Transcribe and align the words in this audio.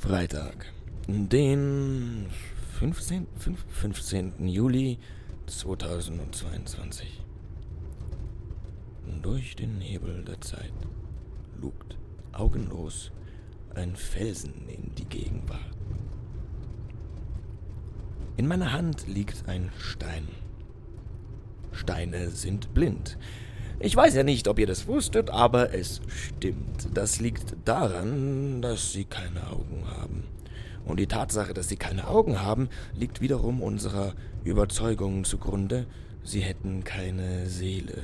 Freitag, 0.00 0.72
den 1.08 2.24
15. 2.78 3.26
15. 3.68 4.48
Juli 4.48 4.98
2022. 5.44 7.20
Durch 9.20 9.56
den 9.56 9.78
Nebel 9.78 10.24
der 10.24 10.40
Zeit 10.40 10.72
lugt 11.60 11.98
augenlos 12.32 13.12
ein 13.74 13.94
Felsen 13.94 14.66
in 14.68 14.94
die 14.94 15.04
Gegenwart. 15.04 15.60
In 18.38 18.48
meiner 18.48 18.72
Hand 18.72 19.06
liegt 19.06 19.50
ein 19.50 19.70
Stein. 19.78 20.28
Steine 21.72 22.30
sind 22.30 22.72
blind. 22.72 23.18
Ich 23.82 23.96
weiß 23.96 24.14
ja 24.14 24.24
nicht, 24.24 24.46
ob 24.46 24.58
ihr 24.58 24.66
das 24.66 24.86
wusstet, 24.86 25.30
aber 25.30 25.72
es 25.72 26.02
stimmt. 26.06 26.88
Das 26.92 27.18
liegt 27.18 27.56
daran, 27.64 28.60
dass 28.60 28.92
sie 28.92 29.06
keine 29.06 29.46
Augen 29.50 29.84
haben. 29.86 30.24
Und 30.84 31.00
die 31.00 31.06
Tatsache, 31.06 31.54
dass 31.54 31.68
sie 31.68 31.76
keine 31.76 32.06
Augen 32.06 32.42
haben, 32.42 32.68
liegt 32.94 33.22
wiederum 33.22 33.62
unserer 33.62 34.12
Überzeugung 34.44 35.24
zugrunde, 35.24 35.86
sie 36.22 36.40
hätten 36.40 36.84
keine 36.84 37.46
Seele. 37.46 38.02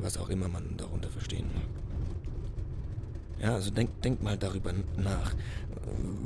Was 0.00 0.16
auch 0.16 0.30
immer 0.30 0.48
man 0.48 0.78
darunter 0.78 1.10
verstehen 1.10 1.50
mag. 1.54 3.42
Ja, 3.42 3.54
also 3.54 3.70
denk, 3.70 4.00
denk 4.00 4.22
mal 4.22 4.38
darüber 4.38 4.72
nach. 4.96 5.34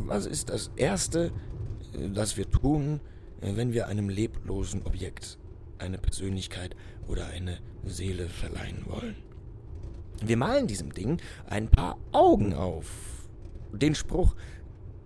Was 0.06 0.26
ist 0.26 0.48
das 0.48 0.70
Erste, 0.76 1.32
das 2.14 2.36
wir 2.36 2.48
tun, 2.48 3.00
wenn 3.40 3.72
wir 3.72 3.88
einem 3.88 4.08
leblosen 4.08 4.82
Objekt 4.84 5.38
eine 5.78 5.98
Persönlichkeit 5.98 6.76
oder 7.08 7.26
eine 7.26 7.58
Seele 7.84 8.28
verleihen 8.28 8.84
wollen. 8.86 9.16
Wir 10.22 10.36
malen 10.36 10.66
diesem 10.66 10.92
Ding 10.92 11.18
ein 11.46 11.68
paar 11.68 11.96
Augen 12.12 12.52
auf. 12.52 12.86
Den 13.72 13.94
Spruch, 13.94 14.34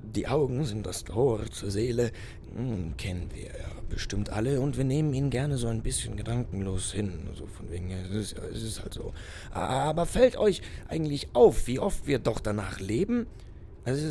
die 0.03 0.27
Augen 0.27 0.65
sind 0.65 0.87
das 0.87 1.05
Tor 1.05 1.45
zur 1.51 1.71
Seele, 1.71 2.11
hm, 2.55 2.97
kennen 2.97 3.31
wir 3.33 3.45
ja 3.45 3.75
bestimmt 3.89 4.31
alle 4.31 4.61
und 4.61 4.77
wir 4.77 4.85
nehmen 4.85 5.15
ihn 5.15 5.31
gerne 5.31 5.57
so 5.57 5.69
ein 5.69 5.83
bisschen 5.83 6.17
gedankenlos 6.17 6.93
hin. 6.93 7.29
So 7.35 7.47
von 7.47 7.71
wegen, 7.71 7.91
es 7.91 8.11
ist, 8.11 8.39
es 8.39 8.63
ist 8.63 8.83
halt 8.83 8.95
so. 8.95 9.13
Aber 9.51 10.07
fällt 10.07 10.37
euch 10.37 10.63
eigentlich 10.89 11.29
auf, 11.33 11.67
wie 11.67 11.79
oft 11.79 12.07
wir 12.07 12.19
doch 12.19 12.41
danach 12.41 12.81
leben, 12.81 13.27
also 13.85 14.07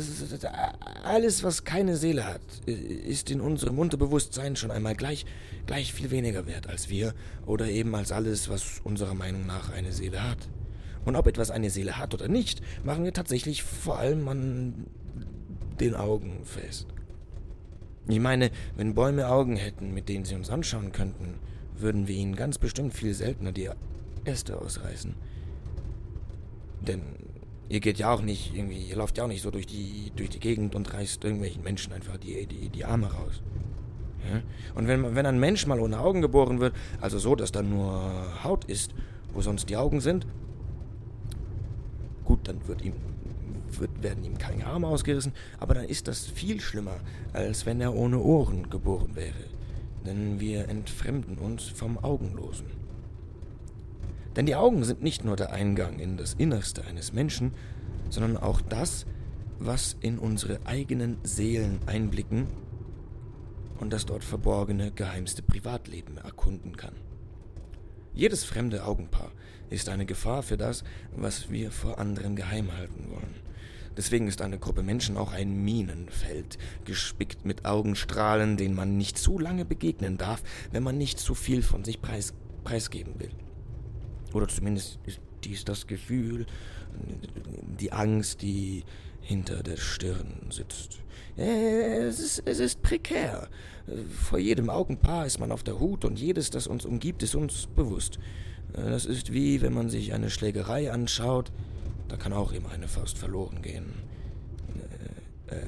alles, 1.02 1.42
was 1.42 1.64
keine 1.64 1.96
Seele 1.96 2.24
hat, 2.26 2.40
ist 2.66 3.30
in 3.30 3.40
unserem 3.40 3.78
Unterbewusstsein 3.78 4.54
schon 4.54 4.70
einmal 4.70 4.94
gleich, 4.94 5.26
gleich 5.66 5.92
viel 5.92 6.10
weniger 6.10 6.46
wert 6.46 6.68
als 6.68 6.88
wir 6.88 7.12
oder 7.44 7.66
eben 7.66 7.94
als 7.94 8.12
alles, 8.12 8.48
was 8.48 8.80
unserer 8.84 9.14
Meinung 9.14 9.46
nach 9.46 9.72
eine 9.72 9.92
Seele 9.92 10.22
hat. 10.22 10.48
Und 11.04 11.16
ob 11.16 11.26
etwas 11.26 11.50
eine 11.50 11.70
Seele 11.70 11.98
hat 11.98 12.14
oder 12.14 12.28
nicht, 12.28 12.62
machen 12.84 13.04
wir 13.04 13.12
tatsächlich 13.12 13.62
vor 13.62 13.98
allem 13.98 14.28
an 14.28 14.86
den 15.80 15.94
Augen 15.94 16.44
fest. 16.44 16.86
Ich 18.06 18.20
meine, 18.20 18.50
wenn 18.76 18.94
Bäume 18.94 19.28
Augen 19.28 19.56
hätten, 19.56 19.92
mit 19.92 20.08
denen 20.08 20.24
sie 20.24 20.34
uns 20.34 20.50
anschauen 20.50 20.92
könnten, 20.92 21.34
würden 21.76 22.06
wir 22.06 22.14
ihnen 22.14 22.36
ganz 22.36 22.58
bestimmt 22.58 22.94
viel 22.94 23.12
seltener 23.12 23.52
die 23.52 23.70
Äste 24.24 24.58
ausreißen. 24.58 25.14
Denn 26.86 27.00
Ihr 27.68 27.80
geht 27.80 27.98
ja 27.98 28.12
auch 28.12 28.20
nicht 28.20 28.54
irgendwie, 28.54 28.82
ihr 28.82 28.96
lauft 28.96 29.16
ja 29.16 29.24
auch 29.24 29.28
nicht 29.28 29.42
so 29.42 29.50
durch 29.50 29.66
die, 29.66 30.12
durch 30.16 30.30
die 30.30 30.40
Gegend 30.40 30.74
und 30.74 30.92
reißt 30.92 31.24
irgendwelchen 31.24 31.62
Menschen 31.62 31.92
einfach 31.92 32.18
die, 32.18 32.46
die, 32.46 32.68
die 32.68 32.84
Arme 32.84 33.06
raus. 33.06 33.42
Ja? 34.30 34.42
Und 34.74 34.86
wenn, 34.86 35.14
wenn 35.14 35.26
ein 35.26 35.40
Mensch 35.40 35.66
mal 35.66 35.80
ohne 35.80 35.98
Augen 35.98 36.20
geboren 36.20 36.60
wird, 36.60 36.74
also 37.00 37.18
so, 37.18 37.34
dass 37.34 37.52
da 37.52 37.62
nur 37.62 38.44
Haut 38.44 38.64
ist, 38.66 38.94
wo 39.32 39.40
sonst 39.40 39.70
die 39.70 39.76
Augen 39.76 40.00
sind, 40.00 40.26
gut, 42.24 42.46
dann 42.48 42.66
wird 42.68 42.82
ihm, 42.82 42.94
wird, 43.78 44.02
werden 44.02 44.24
ihm 44.24 44.36
keine 44.36 44.66
Arme 44.66 44.86
ausgerissen, 44.86 45.32
aber 45.58 45.74
dann 45.74 45.84
ist 45.84 46.06
das 46.06 46.26
viel 46.26 46.60
schlimmer, 46.60 46.96
als 47.32 47.64
wenn 47.64 47.80
er 47.80 47.94
ohne 47.94 48.18
Ohren 48.18 48.68
geboren 48.68 49.14
wäre. 49.14 49.32
Denn 50.06 50.38
wir 50.38 50.68
entfremden 50.68 51.38
uns 51.38 51.64
vom 51.64 51.98
Augenlosen. 51.98 52.83
Denn 54.36 54.46
die 54.46 54.56
Augen 54.56 54.84
sind 54.84 55.02
nicht 55.02 55.24
nur 55.24 55.36
der 55.36 55.52
Eingang 55.52 55.98
in 55.98 56.16
das 56.16 56.34
Innerste 56.34 56.84
eines 56.84 57.12
Menschen, 57.12 57.52
sondern 58.10 58.36
auch 58.36 58.60
das, 58.60 59.06
was 59.58 59.96
in 60.00 60.18
unsere 60.18 60.58
eigenen 60.66 61.18
Seelen 61.22 61.78
einblicken 61.86 62.46
und 63.78 63.92
das 63.92 64.06
dort 64.06 64.24
verborgene, 64.24 64.90
geheimste 64.90 65.42
Privatleben 65.42 66.18
erkunden 66.18 66.76
kann. 66.76 66.94
Jedes 68.12 68.44
fremde 68.44 68.84
Augenpaar 68.84 69.32
ist 69.70 69.88
eine 69.88 70.06
Gefahr 70.06 70.42
für 70.42 70.56
das, 70.56 70.84
was 71.16 71.50
wir 71.50 71.70
vor 71.70 71.98
anderen 71.98 72.36
geheim 72.36 72.72
halten 72.76 73.10
wollen. 73.10 73.34
Deswegen 73.96 74.26
ist 74.26 74.42
eine 74.42 74.58
Gruppe 74.58 74.82
Menschen 74.82 75.16
auch 75.16 75.32
ein 75.32 75.64
Minenfeld, 75.64 76.58
gespickt 76.84 77.44
mit 77.44 77.64
Augenstrahlen, 77.64 78.56
denen 78.56 78.74
man 78.74 78.96
nicht 78.96 79.18
zu 79.18 79.38
lange 79.38 79.64
begegnen 79.64 80.18
darf, 80.18 80.42
wenn 80.72 80.82
man 80.82 80.98
nicht 80.98 81.20
zu 81.20 81.34
viel 81.34 81.62
von 81.62 81.84
sich 81.84 82.02
preis 82.02 82.34
preisgeben 82.64 83.20
will. 83.20 83.30
Oder 84.34 84.48
zumindest 84.48 84.98
ist 85.06 85.20
dies 85.44 85.64
das 85.64 85.86
Gefühl, 85.86 86.46
die 87.80 87.92
Angst, 87.92 88.42
die 88.42 88.84
hinter 89.20 89.62
der 89.62 89.76
Stirn 89.76 90.46
sitzt. 90.50 90.98
Es 91.36 92.20
ist, 92.20 92.42
es 92.44 92.60
ist 92.60 92.82
prekär. 92.82 93.48
Vor 94.08 94.38
jedem 94.38 94.70
Augenpaar 94.70 95.26
ist 95.26 95.40
man 95.40 95.50
auf 95.50 95.62
der 95.62 95.80
Hut 95.80 96.04
und 96.04 96.18
jedes, 96.18 96.50
das 96.50 96.66
uns 96.66 96.84
umgibt, 96.84 97.22
ist 97.22 97.34
uns 97.34 97.66
bewusst. 97.74 98.18
Das 98.72 99.06
ist 99.06 99.32
wie, 99.32 99.62
wenn 99.62 99.72
man 99.72 99.88
sich 99.88 100.12
eine 100.12 100.30
Schlägerei 100.30 100.90
anschaut, 100.92 101.52
da 102.08 102.16
kann 102.16 102.32
auch 102.32 102.52
immer 102.52 102.70
eine 102.70 102.88
Faust 102.88 103.18
verloren 103.18 103.62
gehen. 103.62 103.94
Äh, 105.48 105.54
äh, 105.54 105.66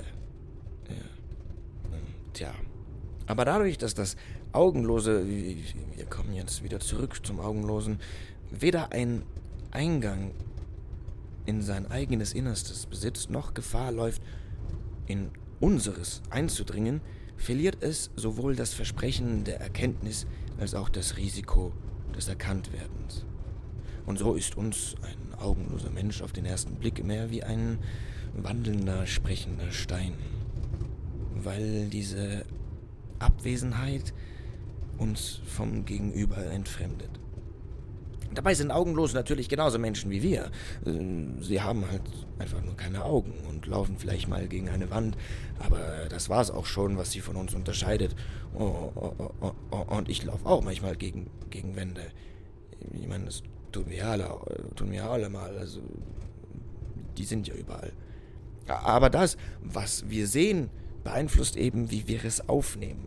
ja. 0.88 1.04
Tja. 2.32 2.54
Aber 3.26 3.44
dadurch, 3.44 3.78
dass 3.78 3.94
das 3.94 4.16
Augenlose, 4.52 5.26
wir 5.26 6.06
kommen 6.06 6.34
jetzt 6.34 6.62
wieder 6.62 6.80
zurück 6.80 7.26
zum 7.26 7.40
Augenlosen, 7.40 7.98
weder 8.62 8.92
ein 8.92 9.22
Eingang 9.70 10.32
in 11.44 11.62
sein 11.62 11.90
eigenes 11.90 12.32
Innerstes 12.32 12.86
besitzt, 12.86 13.30
noch 13.30 13.54
Gefahr 13.54 13.92
läuft, 13.92 14.22
in 15.06 15.30
unseres 15.60 16.22
einzudringen, 16.30 17.00
verliert 17.36 17.78
es 17.80 18.10
sowohl 18.16 18.56
das 18.56 18.74
Versprechen 18.74 19.44
der 19.44 19.60
Erkenntnis 19.60 20.26
als 20.58 20.74
auch 20.74 20.88
das 20.88 21.16
Risiko 21.16 21.72
des 22.16 22.28
Erkanntwerdens. 22.28 23.24
Und 24.06 24.18
so 24.18 24.34
ist 24.34 24.56
uns 24.56 24.94
ein 25.02 25.38
augenloser 25.38 25.90
Mensch 25.90 26.22
auf 26.22 26.32
den 26.32 26.46
ersten 26.46 26.76
Blick 26.76 27.04
mehr 27.04 27.30
wie 27.30 27.42
ein 27.42 27.78
wandelnder, 28.34 29.06
sprechender 29.06 29.70
Stein, 29.72 30.14
weil 31.34 31.88
diese 31.88 32.44
Abwesenheit 33.18 34.12
uns 34.98 35.40
vom 35.46 35.84
Gegenüber 35.84 36.38
entfremdet. 36.46 37.10
Dabei 38.36 38.52
sind 38.54 38.70
Augenlose 38.70 39.16
natürlich 39.16 39.48
genauso 39.48 39.78
Menschen 39.78 40.10
wie 40.10 40.22
wir. 40.22 40.50
Ähm, 40.84 41.42
sie 41.42 41.62
haben 41.62 41.90
halt 41.90 42.02
einfach 42.38 42.62
nur 42.62 42.76
keine 42.76 43.02
Augen 43.02 43.32
und 43.48 43.66
laufen 43.66 43.96
vielleicht 43.98 44.28
mal 44.28 44.46
gegen 44.46 44.68
eine 44.68 44.90
Wand, 44.90 45.16
aber 45.58 46.06
das 46.10 46.28
war's 46.28 46.50
auch 46.50 46.66
schon, 46.66 46.98
was 46.98 47.10
sie 47.12 47.20
von 47.20 47.36
uns 47.36 47.54
unterscheidet. 47.54 48.14
Oh, 48.54 48.92
oh, 48.94 49.52
oh, 49.70 49.96
und 49.96 50.10
ich 50.10 50.22
laufe 50.22 50.46
auch 50.46 50.62
manchmal 50.62 50.96
gegen, 50.96 51.30
gegen 51.48 51.76
Wände. 51.76 52.02
Ich 52.92 53.08
meine, 53.08 53.24
das 53.24 53.42
tun 53.72 53.86
wir 53.88 54.06
alle, 54.06 54.30
tun 54.76 54.92
wir 54.92 55.04
alle 55.04 55.30
mal. 55.30 55.56
Also, 55.56 55.80
die 57.16 57.24
sind 57.24 57.48
ja 57.48 57.54
überall. 57.54 57.92
Aber 58.68 59.08
das, 59.08 59.38
was 59.62 60.10
wir 60.10 60.26
sehen, 60.26 60.68
beeinflusst 61.04 61.56
eben, 61.56 61.90
wie 61.90 62.06
wir 62.06 62.22
es 62.24 62.48
aufnehmen. 62.48 63.06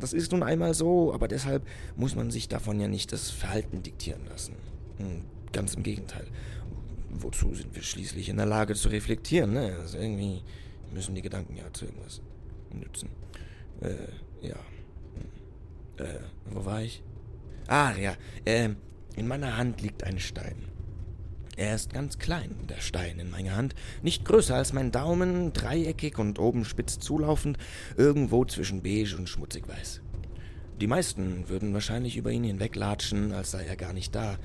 Das 0.00 0.12
ist 0.12 0.32
nun 0.32 0.42
einmal 0.42 0.74
so, 0.74 1.12
aber 1.12 1.28
deshalb 1.28 1.66
muss 1.96 2.14
man 2.14 2.30
sich 2.30 2.48
davon 2.48 2.80
ja 2.80 2.88
nicht 2.88 3.12
das 3.12 3.30
Verhalten 3.30 3.82
diktieren 3.82 4.26
lassen. 4.28 4.54
Hm, 4.98 5.24
ganz 5.52 5.74
im 5.74 5.82
Gegenteil. 5.82 6.26
Wozu 7.10 7.54
sind 7.54 7.74
wir 7.74 7.82
schließlich 7.82 8.28
in 8.28 8.36
der 8.36 8.46
Lage 8.46 8.74
zu 8.74 8.88
reflektieren? 8.88 9.52
Ne? 9.52 9.76
Also 9.80 9.98
irgendwie 9.98 10.42
müssen 10.92 11.14
die 11.14 11.22
Gedanken 11.22 11.56
ja 11.56 11.64
zu 11.72 11.84
irgendwas 11.84 12.20
nützen. 12.72 13.08
Äh, 13.80 14.46
ja. 14.46 14.56
Hm. 15.96 16.06
Äh, 16.06 16.20
wo 16.50 16.64
war 16.64 16.82
ich? 16.82 17.02
Ah, 17.68 17.92
ja. 17.96 18.16
Äh, 18.44 18.70
in 19.16 19.28
meiner 19.28 19.56
Hand 19.56 19.80
liegt 19.80 20.04
ein 20.04 20.18
Stein. 20.18 20.73
Er 21.56 21.74
ist 21.74 21.92
ganz 21.92 22.18
klein, 22.18 22.66
der 22.68 22.80
Stein 22.80 23.18
in 23.18 23.30
meiner 23.30 23.54
Hand, 23.54 23.74
nicht 24.02 24.24
größer 24.24 24.56
als 24.56 24.72
mein 24.72 24.90
Daumen, 24.90 25.52
dreieckig 25.52 26.18
und 26.18 26.38
oben 26.38 26.64
spitz 26.64 26.98
zulaufend, 26.98 27.58
irgendwo 27.96 28.44
zwischen 28.44 28.82
beige 28.82 29.16
und 29.16 29.28
schmutzig 29.28 29.68
weiß. 29.68 30.00
Die 30.80 30.88
meisten 30.88 31.48
würden 31.48 31.72
wahrscheinlich 31.72 32.16
über 32.16 32.32
ihn 32.32 32.42
hinweglatschen, 32.42 33.32
als 33.32 33.52
sei 33.52 33.64
er 33.64 33.76
gar 33.76 33.92
nicht 33.92 34.14
da. 34.14 34.38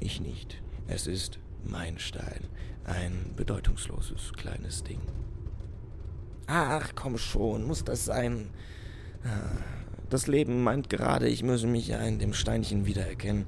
Ich 0.00 0.20
nicht. 0.20 0.62
Es 0.86 1.06
ist 1.06 1.38
mein 1.64 1.98
Stein, 1.98 2.48
ein 2.84 3.34
bedeutungsloses 3.36 4.32
kleines 4.32 4.82
Ding. 4.82 5.00
Ach, 6.46 6.92
komm 6.94 7.18
schon, 7.18 7.64
muss 7.64 7.84
das 7.84 8.06
sein? 8.06 8.48
Das 10.08 10.26
Leben 10.26 10.62
meint 10.62 10.88
gerade, 10.88 11.28
ich 11.28 11.42
müsse 11.42 11.66
mich 11.66 11.88
ja 11.88 11.98
in 11.98 12.18
dem 12.18 12.32
Steinchen 12.32 12.86
wiedererkennen. 12.86 13.44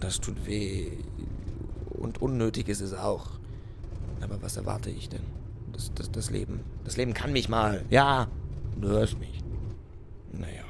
Das 0.00 0.20
tut 0.20 0.46
weh 0.46 0.92
und 1.96 2.22
unnötig 2.22 2.68
ist 2.68 2.80
es 2.80 2.94
auch. 2.94 3.30
Aber 4.20 4.40
was 4.42 4.56
erwarte 4.56 4.90
ich 4.90 5.08
denn? 5.08 5.22
Das, 5.72 5.92
das, 5.94 6.10
das 6.10 6.30
Leben. 6.30 6.60
Das 6.84 6.96
Leben 6.96 7.14
kann 7.14 7.32
mich 7.32 7.48
mal. 7.48 7.84
Ja, 7.90 8.28
du 8.80 8.88
hörst 8.88 9.18
mich. 9.18 9.42
Naja. 10.32 10.64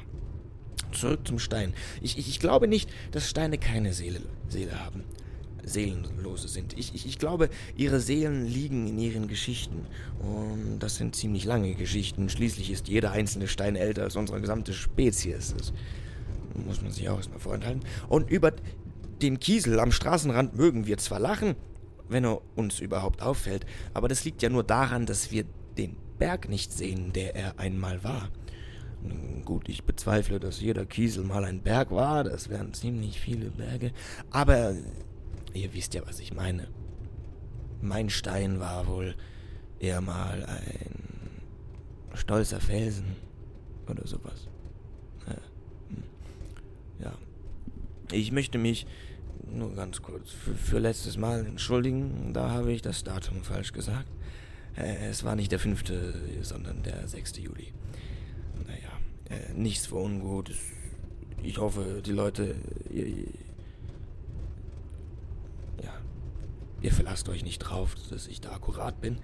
Zurück 0.91 1.27
zum 1.27 1.39
Stein. 1.39 1.73
Ich, 2.01 2.17
ich, 2.17 2.27
ich 2.27 2.39
glaube 2.39 2.67
nicht, 2.67 2.89
dass 3.11 3.29
Steine 3.29 3.57
keine 3.57 3.93
Seele, 3.93 4.21
Seele 4.49 4.83
haben. 4.83 5.03
Seelenlose 5.63 6.47
sind. 6.47 6.77
Ich, 6.77 6.95
ich, 6.95 7.05
ich 7.05 7.19
glaube, 7.19 7.49
ihre 7.75 7.99
Seelen 7.99 8.45
liegen 8.45 8.87
in 8.87 8.97
ihren 8.97 9.27
Geschichten. 9.27 9.85
Und 10.19 10.79
das 10.79 10.95
sind 10.95 11.15
ziemlich 11.15 11.45
lange 11.45 11.75
Geschichten. 11.75 12.29
Schließlich 12.29 12.71
ist 12.71 12.87
jeder 12.87 13.11
einzelne 13.11 13.47
Stein 13.47 13.75
älter 13.75 14.03
als 14.03 14.15
unsere 14.15 14.39
gesamte 14.39 14.73
Spezies. 14.73 15.53
Das 15.57 15.73
muss 16.65 16.81
man 16.81 16.91
sich 16.91 17.09
auch 17.09 17.17
erstmal 17.17 17.39
vorenthalten. 17.39 17.81
Und 18.07 18.29
über 18.29 18.53
den 19.21 19.39
Kiesel 19.39 19.79
am 19.79 19.91
Straßenrand 19.91 20.55
mögen 20.55 20.87
wir 20.87 20.97
zwar 20.97 21.19
lachen, 21.19 21.55
wenn 22.09 22.25
er 22.25 22.41
uns 22.55 22.79
überhaupt 22.79 23.21
auffällt, 23.21 23.65
aber 23.93 24.07
das 24.07 24.23
liegt 24.23 24.41
ja 24.41 24.49
nur 24.49 24.63
daran, 24.63 25.05
dass 25.05 25.31
wir 25.31 25.45
den 25.77 25.95
Berg 26.17 26.49
nicht 26.49 26.71
sehen, 26.71 27.13
der 27.13 27.35
er 27.35 27.59
einmal 27.59 28.03
war. 28.03 28.29
Gut, 29.45 29.69
ich 29.69 29.83
bezweifle, 29.83 30.39
dass 30.39 30.59
jeder 30.59 30.85
Kiesel 30.85 31.23
mal 31.23 31.43
ein 31.43 31.61
Berg 31.61 31.91
war, 31.91 32.23
das 32.23 32.49
wären 32.49 32.73
ziemlich 32.73 33.19
viele 33.19 33.51
Berge, 33.51 33.91
aber 34.31 34.73
ihr 35.53 35.73
wisst 35.73 35.93
ja, 35.93 36.01
was 36.05 36.19
ich 36.19 36.33
meine. 36.33 36.67
Mein 37.81 38.09
Stein 38.09 38.59
war 38.59 38.87
wohl 38.87 39.15
eher 39.79 40.01
mal 40.01 40.43
ein 40.45 41.07
stolzer 42.15 42.59
Felsen 42.59 43.15
oder 43.87 44.05
sowas. 44.07 44.47
Hm. 45.89 46.03
Ja. 46.99 47.13
Ich 48.11 48.31
möchte 48.31 48.57
mich 48.57 48.87
nur 49.51 49.75
ganz 49.75 50.01
kurz 50.01 50.31
für, 50.31 50.55
für 50.55 50.79
letztes 50.79 51.17
Mal 51.17 51.45
entschuldigen. 51.45 52.33
Da 52.33 52.49
habe 52.51 52.71
ich 52.71 52.81
das 52.81 53.03
Datum 53.03 53.43
falsch 53.43 53.73
gesagt. 53.73 54.07
Äh, 54.77 55.09
es 55.09 55.23
war 55.23 55.35
nicht 55.35 55.51
der 55.51 55.59
5., 55.59 55.83
sondern 56.41 56.83
der 56.83 57.07
6. 57.07 57.37
Juli. 57.37 57.73
Naja, 58.65 58.91
äh, 59.29 59.53
nichts 59.53 59.87
für 59.87 59.95
ungut. 59.95 60.51
Ich 61.43 61.57
hoffe, 61.57 62.01
die 62.05 62.11
Leute. 62.11 62.55
Ihr, 62.89 63.07
ja. 65.83 65.93
Ihr 66.81 66.93
verlasst 66.93 67.27
euch 67.29 67.43
nicht 67.43 67.59
drauf, 67.59 67.95
dass 68.09 68.27
ich 68.27 68.41
da 68.41 68.51
akkurat 68.53 69.01
bin. 69.01 69.19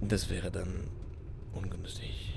Das 0.00 0.30
wäre 0.30 0.50
dann 0.50 0.88
ungünstig. 1.52 2.29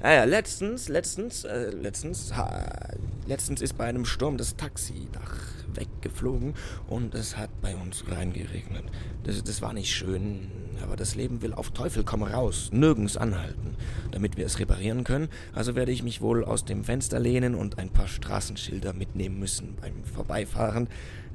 Naja, 0.00 0.24
letztens, 0.24 0.88
letztens, 0.88 1.42
äh, 1.44 1.70
letztens, 1.70 2.36
ha, 2.36 2.94
letztens 3.26 3.60
ist 3.60 3.76
bei 3.76 3.84
einem 3.86 4.04
Sturm 4.04 4.36
das 4.36 4.56
Taxidach 4.56 5.34
weggeflogen 5.74 6.54
und 6.88 7.14
es 7.14 7.36
hat 7.36 7.50
bei 7.60 7.74
uns 7.74 8.04
reingeregnet. 8.08 8.84
Das, 9.24 9.42
das 9.42 9.60
war 9.60 9.72
nicht 9.72 9.92
schön, 9.92 10.52
aber 10.82 10.94
das 10.94 11.16
Leben 11.16 11.42
will 11.42 11.52
auf 11.52 11.70
Teufel 11.70 12.04
komm 12.04 12.22
raus, 12.22 12.70
nirgends 12.72 13.16
anhalten. 13.16 13.76
Damit 14.12 14.36
wir 14.36 14.46
es 14.46 14.60
reparieren 14.60 15.02
können, 15.02 15.28
also 15.52 15.74
werde 15.74 15.90
ich 15.90 16.04
mich 16.04 16.20
wohl 16.20 16.44
aus 16.44 16.64
dem 16.64 16.84
Fenster 16.84 17.18
lehnen 17.18 17.56
und 17.56 17.78
ein 17.78 17.90
paar 17.90 18.08
Straßenschilder 18.08 18.92
mitnehmen 18.92 19.40
müssen 19.40 19.76
beim 19.80 20.04
Vorbeifahren. 20.04 20.88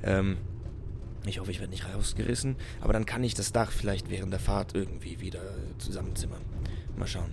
Ähm, 0.03 0.37
ich 1.25 1.39
hoffe, 1.39 1.51
ich 1.51 1.59
werde 1.59 1.71
nicht 1.71 1.93
rausgerissen, 1.93 2.55
aber 2.79 2.93
dann 2.93 3.05
kann 3.05 3.23
ich 3.25 3.33
das 3.33 3.51
Dach 3.51 3.71
vielleicht 3.71 4.09
während 4.09 4.31
der 4.31 4.39
Fahrt 4.39 4.73
irgendwie 4.73 5.19
wieder 5.19 5.41
zusammenzimmern. 5.79 6.41
Mal 6.97 7.07
schauen. 7.07 7.31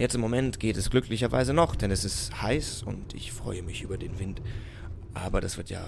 Jetzt 0.00 0.14
im 0.14 0.22
Moment 0.22 0.58
geht 0.60 0.78
es 0.78 0.88
glücklicherweise 0.88 1.52
noch, 1.52 1.76
denn 1.76 1.90
es 1.90 2.06
ist 2.06 2.40
heiß 2.40 2.84
und 2.84 3.12
ich 3.12 3.32
freue 3.32 3.62
mich 3.62 3.82
über 3.82 3.98
den 3.98 4.18
Wind. 4.18 4.40
Aber 5.12 5.42
das 5.42 5.58
wird 5.58 5.68
ja 5.68 5.84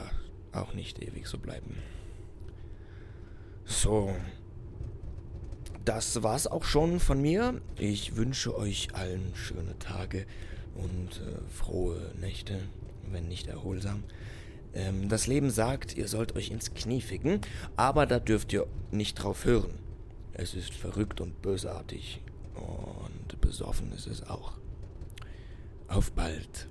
auch 0.52 0.74
nicht 0.74 1.02
ewig 1.02 1.26
so 1.26 1.38
bleiben. 1.38 1.76
So. 3.64 4.14
Das 5.86 6.22
war's 6.22 6.46
auch 6.46 6.64
schon 6.64 7.00
von 7.00 7.22
mir. 7.22 7.62
Ich 7.78 8.14
wünsche 8.14 8.54
euch 8.54 8.88
allen 8.92 9.32
schöne 9.34 9.78
Tage 9.78 10.26
und 10.74 11.22
äh, 11.26 11.50
frohe 11.50 12.12
Nächte, 12.20 12.58
wenn 13.10 13.28
nicht 13.28 13.46
erholsam. 13.46 14.04
Ähm, 14.74 15.08
das 15.08 15.26
Leben 15.26 15.48
sagt, 15.48 15.96
ihr 15.96 16.06
sollt 16.06 16.36
euch 16.36 16.50
ins 16.50 16.74
Knie 16.74 17.00
ficken, 17.00 17.40
aber 17.76 18.04
da 18.04 18.18
dürft 18.20 18.52
ihr 18.52 18.66
nicht 18.90 19.14
drauf 19.14 19.46
hören. 19.46 19.72
Es 20.34 20.52
ist 20.52 20.74
verrückt 20.74 21.22
und 21.22 21.40
bösartig 21.40 22.20
und 22.54 23.11
besoffen 23.42 23.92
ist 23.92 24.06
es 24.06 24.22
auch. 24.22 24.54
Auf 25.88 26.12
bald. 26.12 26.68